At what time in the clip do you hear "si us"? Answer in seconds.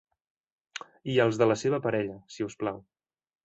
2.39-2.61